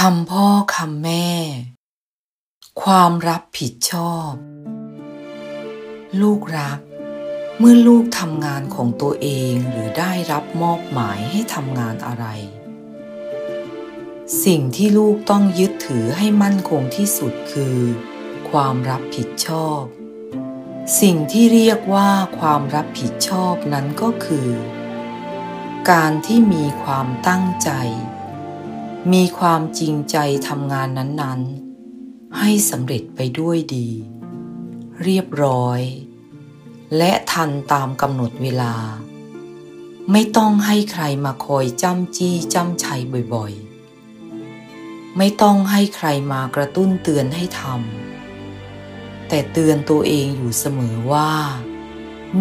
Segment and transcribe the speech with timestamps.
[0.00, 1.30] คำพ่อคำแม่
[2.82, 4.32] ความรับผิดชอบ
[6.20, 6.80] ลูกรัก
[7.58, 12.26] เมื่อลูกทำงานของตัวเองหรือได้รับมอบหมายให้ทำงานอะไร
[14.44, 17.78] สิ่งที่ลูกต้องยึดถือให้มั่นคงที่สุดคือ
[18.50, 19.82] ความรับผิดชอบ
[21.00, 24.48] สิ่งที่เรียกว่าความรับผิดชอบนั้นก็คือ
[25.90, 27.70] การที่มีความตั้งใจ
[29.12, 30.16] มีความจริงใจ
[30.48, 33.88] ทำงานนั้นๆ ให้สำเร็จไปด้วยดี
[35.02, 35.80] เรียบร้อย
[36.96, 38.74] และทันตามกำหนดเวลา
[40.12, 43.00] ไม่ต้องให้ใครมาคอยจ้ำจี้จ้ำชัย
[43.34, 51.32] บ่อยๆ ไม่ต้องให้ใครมากระตุ้นเตือนให้ทำแต่เตือนตัวเองอยู่เสมอว่า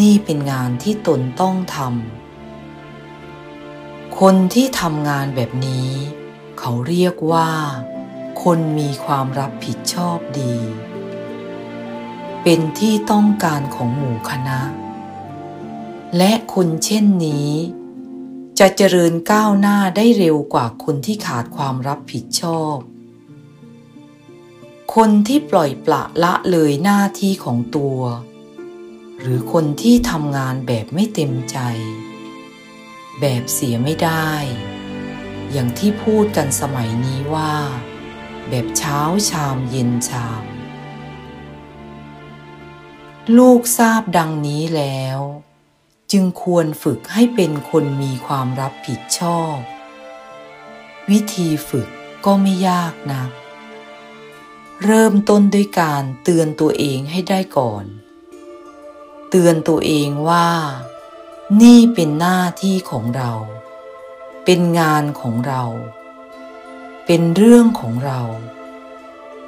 [0.00, 5.90] นี่เป็นงานที่ตนต้องทำคนที่ทำงานแบบนี้
[6.64, 7.50] เขาเรียกว่า
[8.42, 10.54] คนมีความรับผิดชอบดี
[12.42, 14.60] เป็นที่ต้องการของหมู่คณะ
[16.16, 17.50] และคนเช่นนี้
[18.58, 22.76] จะเจริญก้าวหน้าได้เร็วกว่าคนที่ขาดความรับผิดชอบ
[24.94, 27.98] คนที่ปล่อยปละละเลยหน้าที่ของตัว
[29.20, 31.58] หรือคนที่ทำงานแบบไม่เต็มใจ
[33.20, 34.32] แบบเสียไม่ได้
[35.52, 37.54] อย่างที่พูดกันสมัยนี้ว่า
[38.48, 40.44] แบบเช้าชามเย็นชาม
[43.36, 45.18] ลูกทราบดังนี้แล้ว
[46.12, 49.56] จึงควรฝึกให้เป็นคนมีความรับผิดชอบ
[51.10, 51.88] วิธีฝึก
[52.24, 53.30] ก็ไม่ยากนัก
[54.84, 57.84] เริ่มต้นด้วยการเตือนตัวเองให้ได้ก่อน
[59.30, 60.48] เตือนตัวเองว่า
[61.62, 63.32] นี่เป็นหน้าที่ของเรา
[64.44, 65.62] เป็นงานของเรา
[67.06, 68.20] เป็นเรื่องของเรา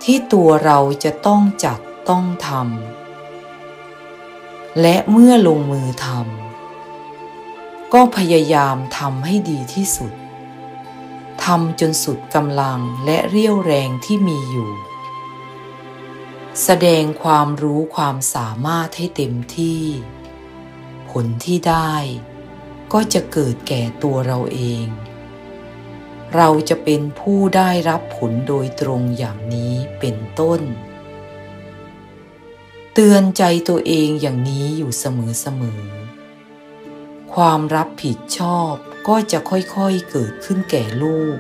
[0.02, 1.78] ที่ตัวเราจะต้องจัด
[2.08, 10.12] ต้องทำและเมื่อลงมือทำก็พยายามทำให้ดีที่สุด
[11.44, 14.70] ทำจนสุดกำลังและเรี่ยวแรงที่มีอยู่
[16.64, 19.82] แสดงความรู้ความสามารถให้เต็มที่
[21.10, 21.94] ผลที่ได้
[22.92, 24.86] ก็จะเกิดแก่ตัวเราเอง
[26.36, 30.60] เราจะเป็นผู้ได้รับผลโดยตรงอย่างนี้เป็นต้น
[32.94, 38.74] เตือนใจตัวเองอย่างนี้อยู่เสมอๆ ความรับผิดชอบ
[39.08, 41.38] ก็จะค่อยๆเกิดขึ้นแก่ลูก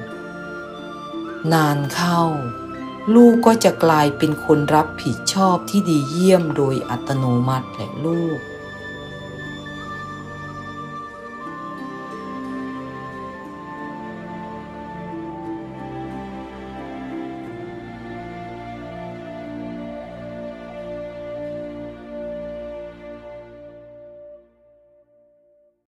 [1.52, 2.22] นานเข้า
[3.14, 8.38] ลูกก็จะกลายเป็นคนรับผิดชอบที่ดีเยี่ยมโดยอัตโนมัติแหละลูก